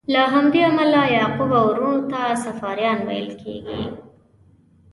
له 0.13 0.21
همدې 0.33 0.61
امله 0.69 1.03
یعقوب 1.17 1.51
او 1.59 1.65
وروڼو 1.69 2.05
ته 2.11 2.21
صفاریان 2.45 2.99
ویل 3.07 3.29
کیږي. 3.41 3.81